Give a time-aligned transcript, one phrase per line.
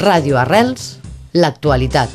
[0.00, 0.96] Ràdio Arrels,
[1.36, 2.08] l'actualitat.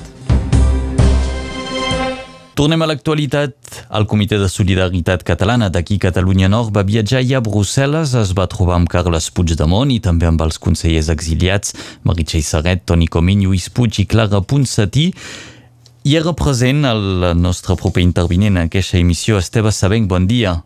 [2.57, 3.53] Tornem a l'actualitat.
[3.93, 8.47] El Comitè de Solidaritat Catalana d'aquí Catalunya Nord va viatjar i a Brussel·les es va
[8.49, 11.75] trobar amb Carles Puigdemont i també amb els consellers exiliats
[12.07, 15.11] Meritxell Serret, Toni Comín, Lluís Puig i Clara Ponsatí.
[16.09, 20.09] I era present el nostre proper intervinent en aquesta emissió, Esteve Sabenc.
[20.09, 20.57] Bon dia.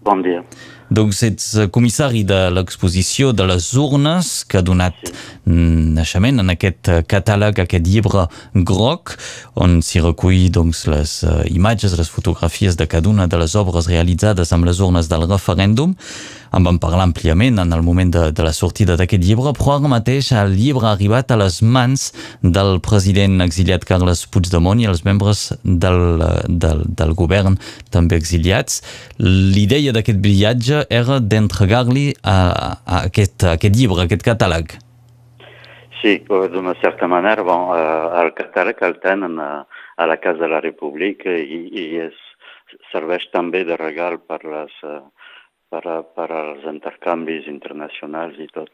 [0.00, 0.46] Bon dia.
[0.88, 5.12] Doncs ets comissari de l'exposició de les urnes que ha donat sí.
[5.44, 9.16] naixement en aquest catàleg, aquest llibre groc,
[9.54, 13.90] on s'hi recull doncs, les uh, imatges, les fotografies de cada una de les obres
[13.90, 15.94] realitzades amb les urnes del referèndum.
[16.54, 19.92] En vam parlar àmpliament en el moment de, de la sortida d'aquest llibre, però ara
[19.92, 22.08] mateix el llibre ha arribat a les mans
[22.42, 27.58] del president exiliat Carles Puigdemont i els membres del, del, del govern
[27.94, 28.82] també exiliats.
[29.18, 34.78] L'idea d'aquest viatge era d'entregar-li a, a, aquest, a aquest llibre, a aquest catàleg.
[36.00, 39.50] Sí, d'una certa manera, bon, el catàleg el tenen a,
[39.98, 42.18] a la Casa de la República i, i és,
[42.92, 44.76] serveix també de regal per les,
[45.72, 48.70] per, a, per als intercanvis internacionals i tot.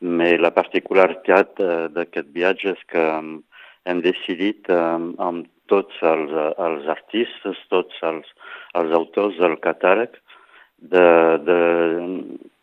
[0.00, 3.36] Però la particularitat uh, d'aquest viatge és que um,
[3.88, 8.28] hem decidit um, amb tots els, els artistes, tots els,
[8.76, 10.18] els autors del catàleg,
[10.94, 11.06] de,
[11.46, 11.58] de,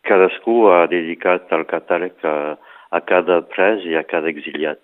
[0.06, 2.36] cadascú ha dedicat el catàleg a,
[2.94, 4.78] a cada pres i a cada exiliat.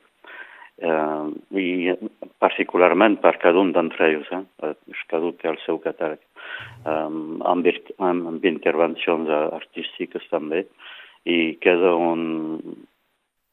[0.79, 1.95] Uh, I
[2.39, 4.75] particularment per cada un d'entre ells, eh?
[5.11, 6.23] cada un té el seu catàleg
[6.85, 7.67] um, amb,
[7.99, 10.65] amb intervencions artístiques també,
[11.29, 12.61] i queda un,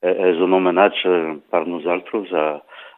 [0.06, 1.16] és un homenatge
[1.52, 2.48] per nosaltres a,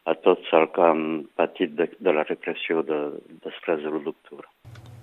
[0.07, 1.07] a tots els que han
[1.39, 2.99] patit de, de la repressió de,
[3.45, 4.47] després de l'1 d'octubre.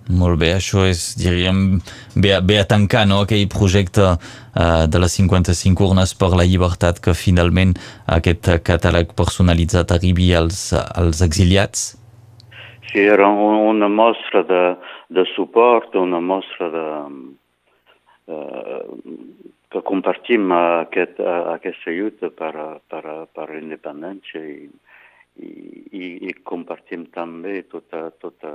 [0.05, 1.79] Molt bé, això és, diríem,
[2.13, 3.23] bé, bé a tancar no?
[3.25, 7.73] aquell projecte uh, de les 55 urnes per la llibertat que finalment
[8.05, 11.95] aquest catàleg personalitzat arribi als, als exiliats?
[12.91, 14.61] Sí, era una mostra de,
[15.09, 16.85] de suport, una mostra de,
[18.33, 19.35] uh,
[19.69, 22.53] que compartim aquest, aquesta lluita per,
[22.89, 23.03] per,
[23.35, 24.69] per l'independència i,
[25.43, 28.53] i, i compartim també tota, tota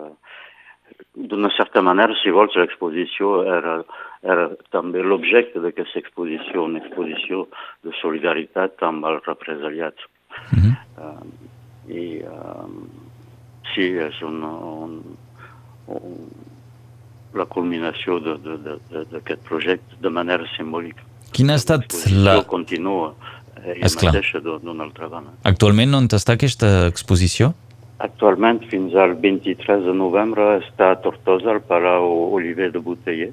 [1.14, 3.76] d'una certa manera, si vols, l'exposició era,
[4.26, 7.44] era també l'objecte d'aquesta exposició, una exposició
[7.86, 10.08] de solidaritat amb els represaliats.
[10.50, 10.74] Mm -hmm.
[11.04, 11.24] uh,
[11.90, 12.68] I uh,
[13.74, 15.16] sí, és un, un,
[17.34, 21.04] la culminació d'aquest projecte de manera simbòlica.
[21.30, 22.40] Quina ha estat la...
[22.50, 23.12] continua
[23.64, 25.36] ella mateixa d'una altra banda.
[25.46, 27.52] Actualment on està aquesta exposició?
[28.00, 33.32] Actualment, fins al 23 de novembre, està a Tortosa, al Palau Oliver de Boteller.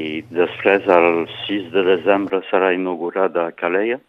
[0.00, 4.00] I després, el 6 de desembre, serà inaugurada a Calella,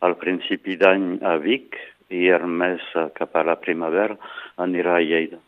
[0.00, 1.76] al principi d'any a Vic,
[2.08, 2.82] i el mes
[3.18, 4.16] cap a la primavera
[4.62, 5.40] anirà a Lleida.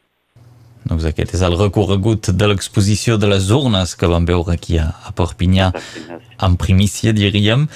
[0.86, 4.88] Doncs aquest és el recorregut de l'exposició de les urnes que vam veure aquí a,
[5.08, 5.72] a Perpinyà,
[6.46, 7.66] en primícia, diríem.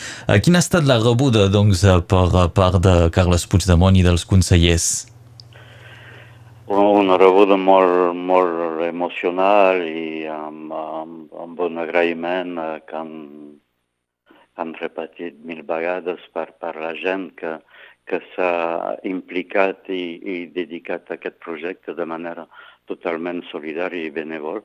[0.45, 4.93] Quina ha estat la rebuda, doncs, per part de Carles Puigdemont i dels consellers?
[6.73, 13.13] una rebuda molt, molt emocional i amb, amb, amb un agraïment eh, que han,
[14.57, 17.59] han repetit mil vegades per, per la gent que,
[18.09, 22.47] que s'ha implicat i, i dedicat a aquest projecte de manera
[22.91, 24.63] totalment solidària i benevol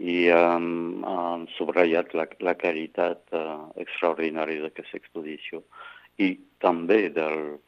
[0.00, 5.60] i um, han subratllat la, la qualitat uh, extraordinària d'aquesta exposició
[6.20, 7.58] i també del,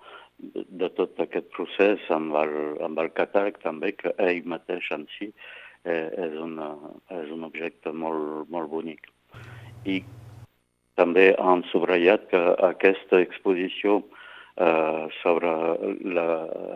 [0.53, 5.29] de tot aquest procés amb el, amb el catàleg també, que ell mateix en si
[5.85, 6.73] eh, és, una,
[7.21, 9.09] és un objecte molt, molt bonic.
[9.87, 10.03] I
[10.99, 14.01] també han subratllat que aquesta exposició
[14.57, 15.53] eh, sobre
[16.17, 16.27] la,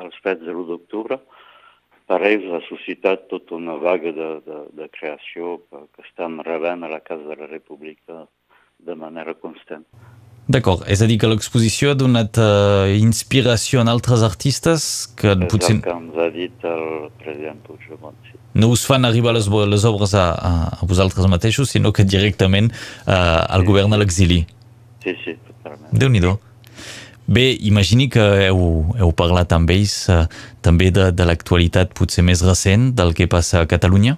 [0.05, 1.46] els fets de l'1 d'octubre per
[2.15, 7.01] ells ha suscitat tota una vaga de, de, de creació que, estan rebent a la
[7.01, 8.27] Casa de la República
[8.79, 9.85] de manera constant.
[10.47, 15.49] D'acord, és a dir que l'exposició ha donat uh, inspiració en altres artistes que és
[15.51, 15.81] potser...
[15.83, 18.39] que ens ha dit el president Puigdemont, sí.
[18.55, 22.71] No us fan arribar les, les obres a, a, a vosaltres mateixos, sinó que directament
[22.71, 24.45] uh, al sí, govern a l'exili.
[25.03, 25.91] Sí, sí, totalment.
[25.91, 26.37] Déu-n'hi-do.
[27.27, 28.61] Bé, imagini que heu,
[28.95, 30.25] heu parlat amb ells uh,
[30.63, 34.15] també de, de l'actualitat potser més recent del que passa a Catalunya?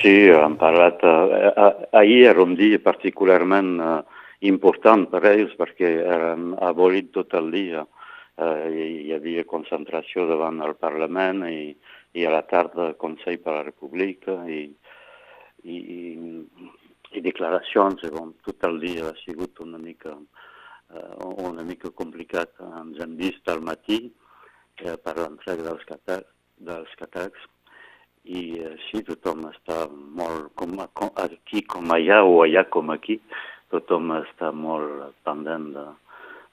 [0.00, 1.02] Sí, hem parlat...
[1.06, 3.78] Uh, ahir era un dia particularment...
[3.78, 4.02] Uh,
[4.44, 7.84] important per ells perquè eren abolit tot el dia.
[8.36, 11.70] Eh, hi havia concentració davant el Parlament i,
[12.18, 14.66] i a la tarda Consell per la República i,
[15.64, 15.78] i
[17.14, 20.14] i declaracions, i bon, tot el dia ha sigut una mica,
[20.94, 22.54] uh, una mica complicat.
[22.82, 26.30] Ens hem vist al matí eh, per l'entrega dels, catàlegs,
[26.70, 27.50] dels catàlegs
[28.24, 33.18] i així tothom està molt, com, com aquí com allà o allà com aquí,
[33.72, 35.84] tothom està molt pendent de,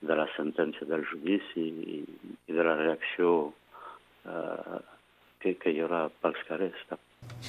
[0.10, 1.64] de la sentència del judici
[1.96, 3.54] i, i de la reacció
[4.26, 4.82] eh,
[5.40, 6.84] que, que hi haurà pels carrers.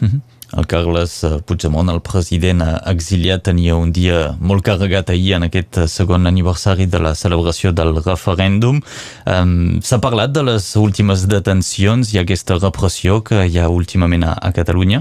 [0.01, 0.21] -hmm.
[0.53, 2.61] El Carles eh, Puigdemont, el president
[2.93, 7.97] exiliat, tenia un dia molt carregat ahir en aquest segon aniversari de la celebració del
[8.05, 8.83] referèndum.
[9.25, 14.35] Um, S'ha parlat de les últimes detencions i aquesta repressió que hi ha últimament a,
[14.37, 15.01] a Catalunya?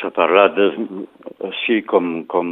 [0.00, 0.66] S'ha parlat de,
[1.46, 2.50] així com, com,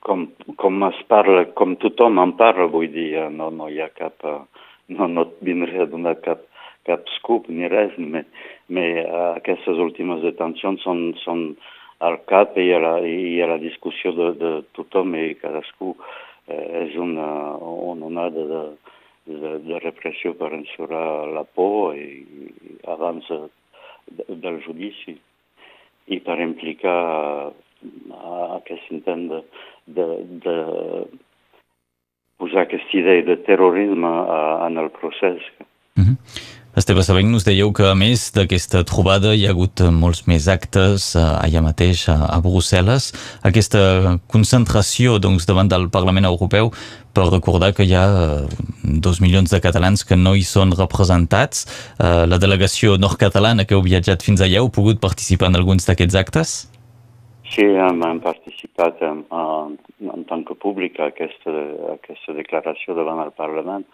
[0.00, 0.26] com,
[0.56, 4.16] com es parla, com tothom en parla, vull dir, no, no hi ha cap...
[4.84, 6.42] No, no vindré a donar cap
[6.86, 8.26] cap scoop ni res, mais,
[8.68, 9.00] mais
[9.36, 11.46] aquestes últimes detencions són, són
[12.04, 15.94] al cap i a la, i a la discussió de, de tothom i cadascú
[16.48, 17.28] eh, és una,
[17.60, 18.64] una onada de,
[19.26, 23.40] de, de repressió per ensurar la por i, i abans de,
[24.10, 25.16] de, del judici
[26.12, 26.98] i per implicar
[27.48, 29.40] uh, aquest intent de,
[29.96, 30.08] de,
[30.44, 30.56] de
[32.36, 35.40] posar aquesta idea de terrorisme uh, en el procés.
[35.96, 36.16] Mm -hmm.
[36.74, 41.12] Esteve Sabent, nos dèieu que a més d'aquesta trobada hi ha hagut molts més actes
[41.14, 43.12] eh, allà mateix a, Brussel·les.
[43.46, 46.72] Aquesta concentració doncs, davant del Parlament Europeu
[47.14, 48.64] per recordar que hi ha eh,
[49.06, 51.62] dos milions de catalans que no hi són representats.
[51.94, 56.18] Eh, la delegació nord-catalana que heu viatjat fins allà heu pogut participar en alguns d'aquests
[56.18, 56.56] actes?
[57.54, 59.78] Sí, hem participat en, en,
[60.10, 63.86] en tant que públic a aquesta, a aquesta declaració davant el Parlament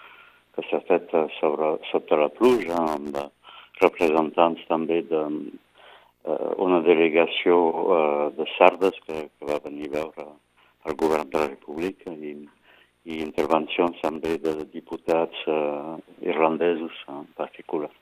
[0.54, 3.16] que s'ha fet sobre, sota la pluja amb
[3.80, 10.26] representants també d'una uh, delegació uh, de Sardes que, que va venir a veure
[10.90, 12.34] el govern de la República i,
[13.04, 15.42] i intervencions també de diputats
[16.24, 17.92] irlandesos en particular.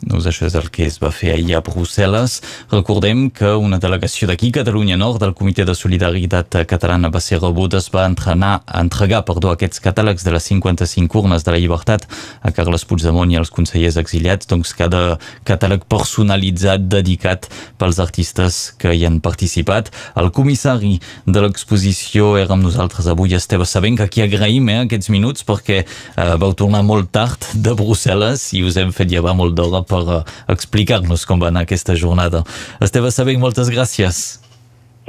[0.00, 2.38] Doncs això és el que es va fer ahir a Brussel·les.
[2.72, 7.76] Recordem que una delegació d'aquí, Catalunya Nord, del Comitè de Solidaritat Catalana va ser rebuda,
[7.78, 12.06] es va entrenar, entregar perdó, aquests catàlegs de les 55 urnes de la llibertat
[12.40, 18.94] a Carles Puigdemont i als consellers exiliats, doncs cada catàleg personalitzat, dedicat pels artistes que
[18.96, 19.92] hi han participat.
[20.16, 25.12] El comissari de l'exposició era amb nosaltres avui, Esteve Sabent, que aquí agraïm eh, aquests
[25.12, 29.54] minuts perquè eh, vau tornar molt tard de Brussel·les i us hem fet llevar molt
[29.58, 30.22] d'hora per uh,
[30.54, 32.44] explicar-nos com va anar aquesta jornada.
[32.80, 34.24] Esteve Sabent, moltes gràcies.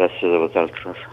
[0.01, 1.10] Gràcies a vosaltres.